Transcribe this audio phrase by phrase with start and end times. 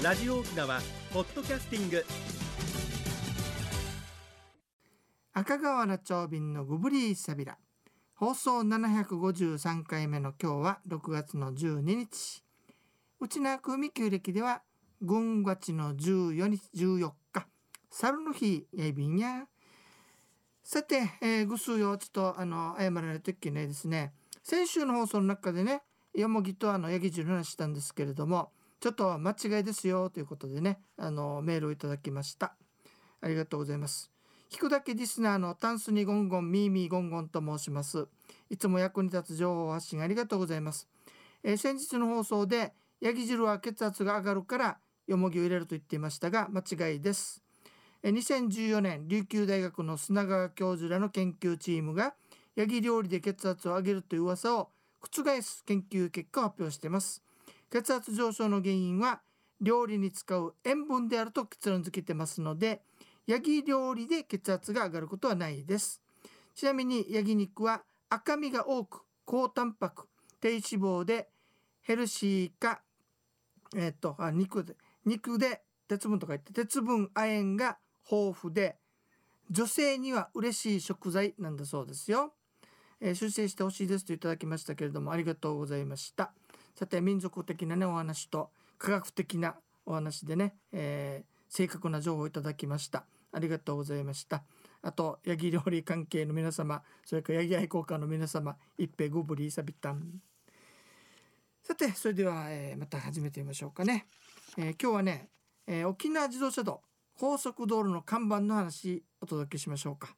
[0.00, 0.80] ラジオ沖縄
[1.12, 2.06] ポッドキャスティング。
[5.32, 7.58] 赤瓦町便のグブリーサビラ
[8.14, 12.44] 放送753回目の今日は6月の12日。
[13.18, 14.62] うちなくみ旧暦では
[15.02, 17.48] 軍月の14日14日。
[17.90, 19.48] 猿の日やいびんや。
[20.62, 24.12] さて、えー、ぐすよちょっとあの謝らないといけないですね。
[24.44, 25.82] 先週の放送の中でね
[26.14, 32.54] よもぎとあのヤギ汁の話したんですけれどもちょっと間違いですよということでねあのメールをいただきました。
[33.20, 34.10] ありがとうございます。
[34.50, 38.06] 聞くだけリスナーのタンスにゴンゴンミーミーゴンゴンと申します。
[38.50, 40.88] いつも役に立つ情報発信ありがとうございます、
[41.42, 47.42] えー、先日の放送でヤギ汁は血圧が上がるからよもぎを入れると言っていましたが間違いです。
[48.04, 52.14] 2014年琉球大学の砂川教授らの研究チームが
[52.54, 54.70] ヤギ料理で血圧を上げるという噂を
[55.00, 57.22] 覆す研究結果を発表しています。
[57.70, 59.20] 血圧上昇の原因は
[59.60, 62.80] 料理に使う塩分であると結論付けてますので
[63.26, 66.00] ヤギ料理で血圧が上がることはないです。
[66.54, 70.08] ちなみにヤギ肉は赤身が多く高タンパク
[70.40, 71.28] 低脂肪で
[71.82, 72.80] ヘルシーか
[73.76, 77.78] えっ、とあ肉で肉で鉄分とか言って鉄分亜鉛が
[78.10, 78.76] 豊富で
[79.50, 82.32] 女性には嬉しい食材なんだそうですよ、
[83.00, 86.32] えー、修正してほしいですといただきましたけれどもありがとうございました。
[86.78, 93.04] さて民族的なねお話と科学的なお話でね、えー、正確な情報をいただきました。
[93.32, 94.44] ありがとうございました。
[94.80, 100.20] あとヤギ料理関係の皆様それからヤギ愛好家の皆様一平ゴブリーサビタン
[101.64, 104.06] さてそれでは、えー、また始めてみましょうかね、
[104.56, 105.30] えー、今日はね、
[105.66, 106.80] え、沖縄自動車道
[107.18, 110.14] 高速道路の看板の話お届けしましょうか。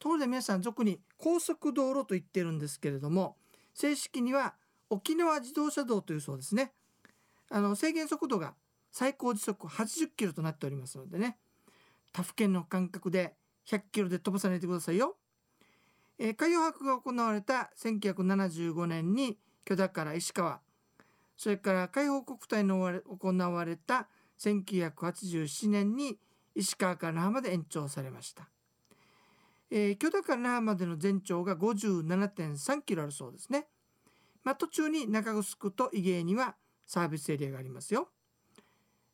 [0.00, 3.36] ところで皆さん俗に高速道路と言ってるんですけれども
[3.74, 4.54] 正式には
[4.90, 6.72] 沖縄自動車道というそうですね
[7.50, 8.54] あの制限速度が
[8.90, 11.36] 最高時速80キロとなっておりますのでね
[12.12, 13.34] 他府県の間隔で
[13.66, 15.16] 100キロで飛ばさないでくださいよ。
[16.18, 20.60] えー、海洋博が行われた1975年に許田から石川
[21.36, 24.08] それから海保国体の行われた
[24.40, 26.18] 1987年に
[26.54, 28.48] 石川から那覇まで延長されました。
[29.70, 33.68] えー、許田から那覇までの全長が57.3キロあるそうですね。
[34.44, 36.56] まあ、途中に中城と伊芸には
[36.86, 38.08] サービスエリアがありますよ。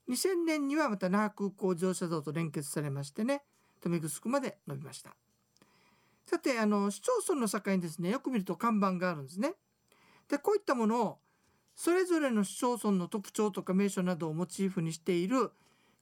[0.09, 3.43] 2000年にはまた那覇空港自動車道と連結されましてね
[3.83, 5.17] 豊見城まで伸びました。
[6.27, 9.55] さてあの市町村の境にですねよく見ると看板があるんですね。
[10.29, 11.19] でこういったものを
[11.75, 15.51] それぞれの市町村の特徴とか名所などをモチーフにしている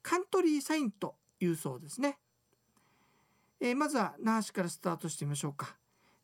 [0.02, 2.18] カントリーサインというそうですね、
[3.60, 5.76] えー、まずは那覇市からスタートしてみましょうか。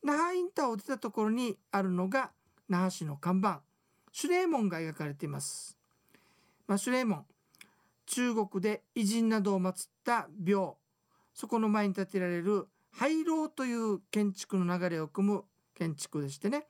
[0.03, 2.31] 那覇インターを出たところにあるのが
[2.69, 3.62] 那覇市の看板
[4.12, 5.79] シュレーモンが描かれています、
[6.67, 7.25] まあ、シュレーモン
[8.09, 10.79] 中国で偉人などを祀った廟。
[11.34, 16.67] そこの前に建てられる廃楼という建築の流れを組む建築でしてね。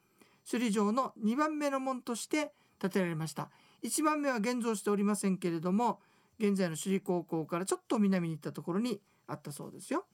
[0.50, 3.50] 首里城の2番目の門として建てられました。
[3.84, 6.00] 1番目は現像しておりませんけれども
[6.40, 10.06] 現在の首里高校からちょっと南に行ったところにあったそうですよ。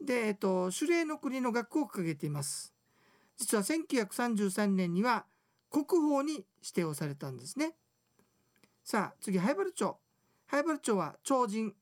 [0.00, 2.72] で、えっと、守礼の国の学校を掲げています。
[3.40, 5.24] 実は1933年には
[5.70, 7.72] 国宝に指定をされたんですね。
[8.84, 9.96] さあ次灰原町。
[10.46, 11.72] 灰原町は超人。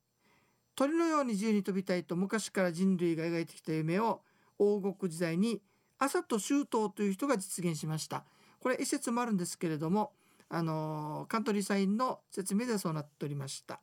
[0.76, 4.20] 鳥のように自由に飛びたいと昔から人類が描いてきた夢を
[4.60, 5.60] 王国時代に
[5.98, 8.24] 朝と周東という人が実現しました。
[8.60, 10.12] これ一説もあるんですけれども
[10.48, 13.80] あのカントリーサインの説明ではそうなっておりました。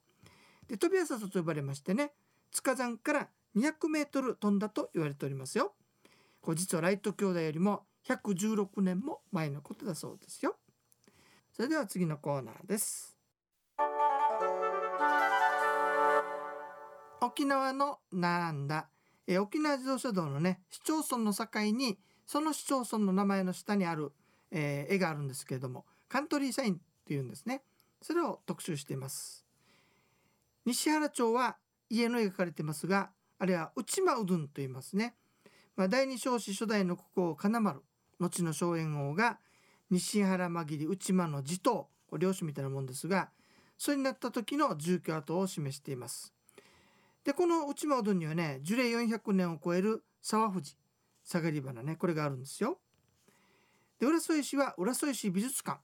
[0.70, 2.14] で飛び朝と呼ばれましてね
[2.54, 3.28] 塚山から
[3.58, 5.74] 200メートル飛んだと言われておりますよ。
[6.46, 10.56] これ実はライト兄弟よりも116年も前のことだそうですよ。
[11.52, 13.18] それでは次のコーナーです。
[17.20, 18.88] 沖縄のなんだ？
[19.26, 21.98] え沖縄自動車道のね市町村の境に
[22.28, 24.12] その市町村の名前の下にある、
[24.52, 26.78] えー、絵があるんですけれどもカントリーサインっ
[27.08, 27.64] ていうんですね。
[28.04, 29.44] それを特集しています。
[30.64, 31.58] 西原町は
[31.90, 33.10] 家の描かれてますが
[33.40, 35.16] あれは内間うどんと言いますね、
[35.76, 37.82] まあ、第二少子初代の国王金丸
[38.20, 39.40] 後の荘園王が
[39.90, 41.88] 西原間切り内間の地頭
[42.18, 43.30] 領主みたいなもんですが
[43.78, 46.34] それになった時の住居跡を示しています。
[47.26, 50.76] でこの内間うどんにはね樹齢400年を超える沢藤
[51.24, 52.80] 下がり花ねこれがあるんですよ。
[54.00, 55.80] で浦添市は浦添市美術館。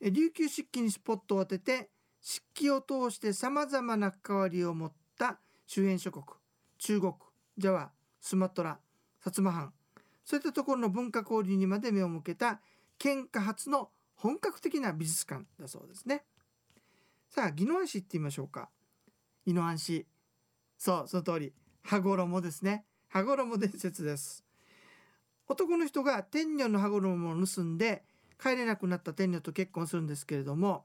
[0.00, 1.88] 琉球漆器にスポットを当てて
[2.20, 6.24] 漆器を通してさまざまな関わりを持った周辺諸国
[6.78, 7.14] 中国
[7.56, 7.90] ジャワ
[8.26, 8.80] スマトラ
[9.24, 9.72] 薩摩藩。
[10.24, 12.60] そういったところの文化交流にまで目を向けた
[12.98, 16.24] 県下初の本格的な美術館だそうですね。
[17.30, 18.68] さあ宜野湾市って言いましょうか。
[19.46, 20.08] 宜野湾市。
[20.76, 21.52] そうその通り。
[21.84, 22.84] 羽衣ですね。
[23.10, 24.44] 羽衣伝説です。
[25.46, 28.02] 男の人が天女の羽衣を盗んで
[28.42, 30.82] 帰れなくなった天女と結婚するんですけれども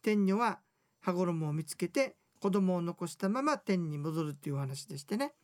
[0.00, 0.58] 天女は
[1.00, 5.34] 羽衣を見つけて子供を残したまま天に戻るっていう話でしてね。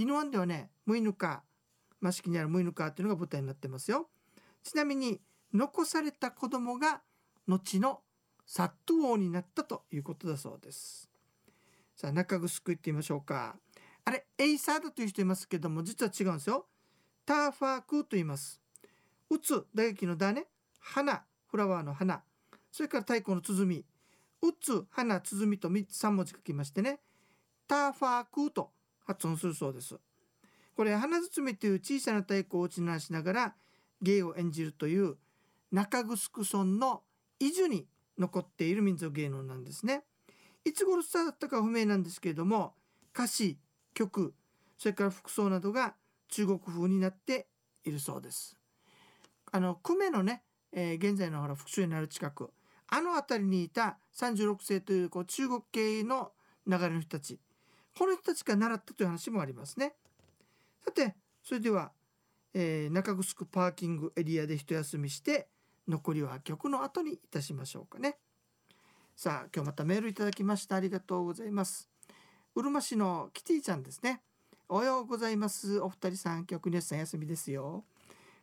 [0.00, 1.42] 宜野湾ではねムイヌカ
[2.00, 4.08] マ式にあるムイヌカっていうのが舞台になってますよ。
[4.62, 5.20] ちなみに
[5.52, 7.02] 残された子供が
[7.46, 8.00] 後の
[8.46, 11.10] サット王になったということだそうです。
[11.94, 13.56] さあ中城行ってみましょうか。
[14.06, 16.66] あれエイサーだという人いますけども実は違うんですよ。
[17.26, 18.62] ターファークと言います。
[19.28, 20.46] 打つ打撃のだね
[20.78, 22.22] 花フラワーの花。
[22.72, 23.84] それから太鼓の鼓。
[24.42, 27.00] 打つ花鼓と3文字書きましてね。
[27.68, 28.70] ターファークと
[29.10, 29.98] 発音するそうです。
[30.76, 33.54] これ花包という小さな太鼓を打ち鳴らしながら
[34.00, 35.16] 芸を演じるという
[35.72, 37.02] 中城村の
[37.38, 37.86] 伊豆に
[38.18, 40.04] 残っている民族芸能なんですね。
[40.64, 42.74] いつ頃伝わったか不明なんですけれども
[43.14, 43.58] 歌詞
[43.94, 44.34] 曲
[44.78, 45.94] それから服装などが
[46.28, 47.48] 中国風になって
[47.84, 48.56] いるそうです。
[49.52, 52.50] あの久米のね、えー、現在のほら復讐になる近く
[52.86, 56.30] あの辺りにいた36世というこう中国系の
[56.66, 57.40] 流れの人たち
[57.96, 59.94] この人たちが習ったという話もありますね。
[60.84, 61.92] さてそれでは、
[62.54, 65.48] えー、中城パーキングエリアで一休みして
[65.88, 68.16] 残りは曲の後にいたしましょうかね。
[69.16, 71.88] さあ今日またメールいただきましたありがとうございます。
[72.54, 74.22] うるま市のキティちゃんですね。
[74.68, 75.80] おはようございます。
[75.80, 77.84] お二人さん曲にさん休みですよ。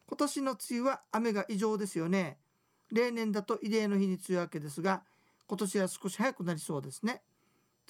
[0.08, 2.38] 今年の梅雨は雨が異常ですよね。
[2.92, 5.04] 例年だと異例の日に梅雨明けですが
[5.48, 7.22] 今年は少し早くなりそうですね。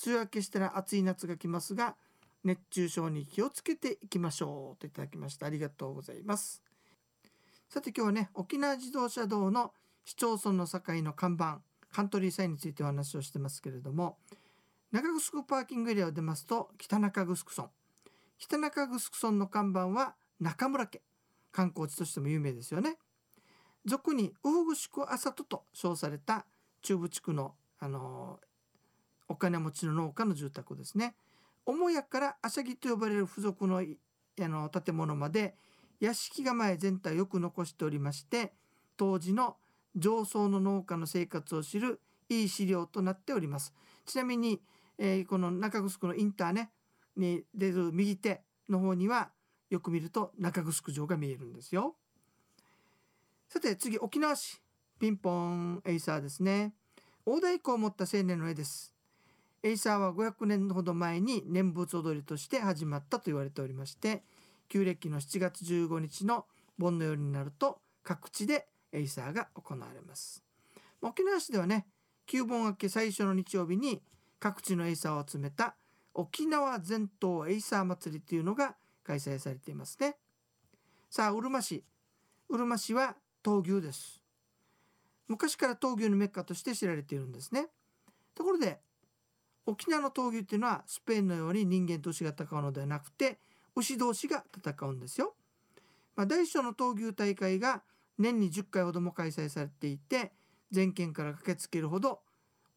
[0.06, 1.96] 梅雨明けしたら暑い夏が来ますが
[2.44, 6.62] 熱中症に気をつけていきましょうといただきましたありがとうございます。
[7.70, 9.74] さて今日はね沖縄自動車道の
[10.06, 11.60] 市町村の境の看板
[11.92, 14.18] カントリーサインについてお話をしてますけれども
[14.92, 17.70] 中城パーキングエリアを出ますと北中城村。
[18.38, 21.02] 北中城村の看板は中村家。
[21.52, 22.98] 観光地としても有名ですよね。
[23.86, 26.46] 俗にウフグシクアサトと称された
[26.84, 28.40] 中部地区の、あの
[29.28, 31.16] お金持ちの農家の住宅ですね。
[31.66, 35.56] 母屋からアシャギと呼ばれる付属のあの建物まで
[36.00, 38.54] 屋敷構え全体をよく残しておりまして
[38.98, 39.58] 当時の
[39.96, 43.74] 上層の農家の生活を知るいい資料となっております。
[44.06, 44.62] ちなみに、
[44.98, 46.72] えー、この中城のインターね
[47.16, 49.32] に出る右手の方には
[49.70, 51.96] よく見ると中城城が見えるんですよ。
[53.50, 54.62] さて次沖縄市。
[55.00, 56.74] ピンポンエイサーですね。
[57.24, 58.97] 大太鼓を持った青年の絵です。
[59.64, 64.24] エイサーは500年ほど前に念仏踊りとして始まったと言われておりまして
[64.70, 66.46] 旧暦の7月15日の
[66.78, 70.44] 盆の夜になると各地でエイサーが行われます。
[71.02, 71.86] 沖縄市ではね
[72.26, 74.02] 旧盆明け最初の日曜日に
[74.40, 75.76] 各地のエイサーを集めた
[76.14, 80.18] 沖縄全島エイサー祭りというのが開催されていますね。
[81.10, 81.84] さあうるま市。
[82.50, 84.22] うるま市は闘牛です。
[85.28, 87.68] 昔から闘牛のメッカとして知られているんですね。
[88.36, 88.80] ところで
[89.68, 93.38] 沖縄の闘牛っていうのはスペインのように人間と牛が戦うのではなくて
[93.76, 95.36] 牛同士が戦うんですよ、
[96.16, 97.84] まあ、大小の闘牛大会が
[98.18, 100.32] 年に10回ほども開催されていて
[100.72, 102.22] 全県から駆けつけるほど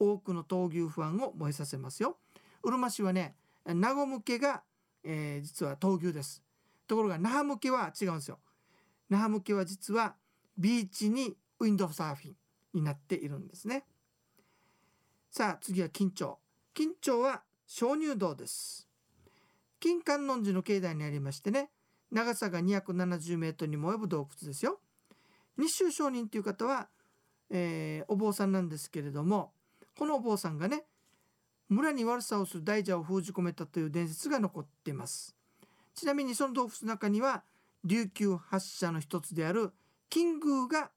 [0.00, 2.16] 多くの闘牛ファンを燃えさせますよ。
[2.62, 3.34] うるま市はね
[3.66, 4.62] 名護向けが、
[5.04, 6.42] えー、実は闘牛です。
[6.86, 8.38] ところが那覇向けは違うんですよ。
[9.08, 10.14] 那覇向けは実は
[10.58, 12.34] ビーチにウィンドサーフィン
[12.74, 13.84] になっているんですね。
[15.30, 16.39] さあ次は緊張
[16.76, 18.88] 緊張は鍾乳洞です。
[19.80, 21.70] 金観音寺の境内にありましてね
[22.10, 24.80] 長さが270メートルにも及ぶ洞窟ですよ。
[25.56, 26.88] 日州上人という方は、
[27.50, 29.52] えー、お坊さんなんですけれども
[29.98, 30.84] このお坊さんがね
[31.68, 35.36] 村に悪さをする大蛇を封じ込めたという伝説が残っています。
[35.94, 37.44] ちなみにその洞窟の中には
[37.84, 39.72] 琉球発祥の一つである
[40.08, 40.90] 金宮が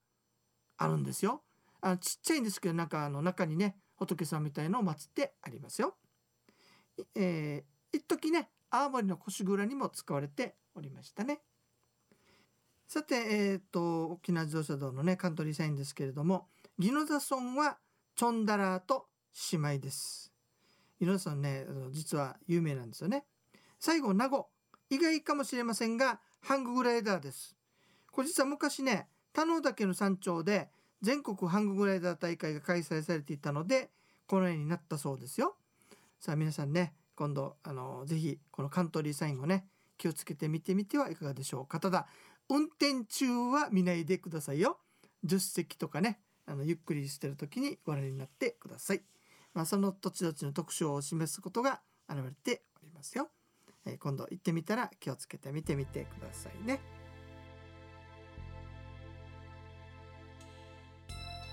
[0.78, 1.44] あるんですよ。
[1.82, 3.76] あのちっちゃいんですけどなんかあの中にね
[4.06, 5.96] 仏さんみたいのを祀ってありますよ。
[7.16, 11.42] えー、一時ね青森の腰蔵にも使われておりましたね。
[12.88, 17.78] さて、えーと、沖縄自動車道のねカントリーサインですけれども宜野座村は
[18.16, 19.08] チョンダラーと
[19.52, 20.32] 姉妹です。
[21.00, 23.26] 宜野座村ね実は有名なんですよね。
[23.80, 24.50] 最後名護
[24.90, 27.56] 意外かもしれませんがハンググライダーです。
[28.12, 30.70] これ実は昔ね田野岳の山頂で
[31.04, 33.92] 全国ハンググライダー大会が開催されていたので
[34.26, 35.56] このようになったそうですよ。
[36.20, 39.68] さあ皆さんね今度あのぜひこのカントリーサインをね
[39.98, 42.08] 気をつけて見てみてはいかがでしょうかただ
[42.50, 44.80] 運転中は見ないでくださいよ
[45.22, 49.04] 助手席とかねあのゆっくりしてる時にご覧になってください
[49.54, 53.30] まあ、その土地土地の特徴を示すことが現れておりますよ。
[53.86, 57.03] えー今度行ってみたら気をつけて見てみてくださいね。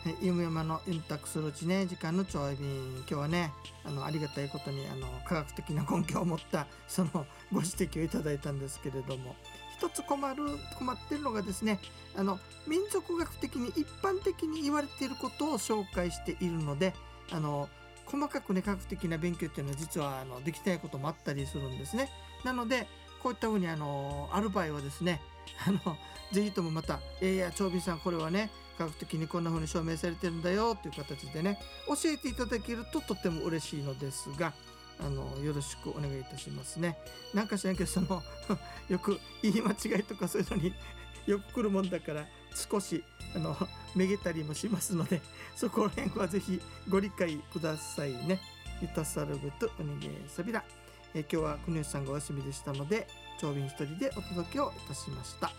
[0.02, 2.68] はい、ゆむやまのユンタクするうちね時間のちょい便
[3.00, 3.52] 今日はね
[3.84, 7.10] あのありがたいことにあの科学的な根拠を持ったその
[7.52, 9.36] ご指摘をいただいたんですけれども
[9.76, 10.42] 一つ困る
[10.78, 11.78] 困ってるのがですね
[12.16, 16.94] あの民族学的に一般的に言われていることを紹介しているので
[17.30, 17.68] あの
[18.06, 22.08] 細かくね科学的な勉強っていうのは実はあのできないこともあったりするんですね。
[22.42, 22.86] なので
[23.22, 25.20] こういったふうにあのある場合はですね
[25.66, 25.98] あの
[26.32, 34.54] ぜひともまた「えー、いや長瓶さんこれはね科学的にこんな風に証明されてるんだよ」という形でね教えていただけるととっても嬉しいのですが
[34.98, 36.98] あのよろしくお願いいたしますね。
[37.34, 38.22] なんか知らんけどその
[38.88, 40.74] よく言い間違いとかそういうのに
[41.26, 43.56] よく来るもんだから少しあの
[43.94, 45.20] めげたりもしますので
[45.54, 48.40] そこら辺はぜひご理解くださいね。
[48.80, 50.64] ゆたさるぐとおにげさびら。
[51.12, 53.08] え今日は国吉さんがお休みでしたので
[53.40, 55.50] 長瓶一人でお届けをいたしました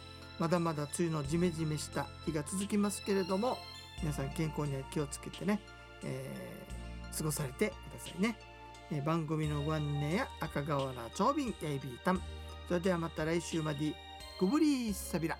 [0.42, 3.60] まだまだ梅雨のジメジメした日が続きますけれども
[4.02, 5.62] 皆さん健康には気をつけてね、
[6.04, 8.38] えー過ごされてくださいね、
[8.90, 12.22] えー番組のご案内や赤瓦長瓶 AB タン
[12.68, 13.94] それではまた来週まで
[14.40, 15.38] グブリーサビラ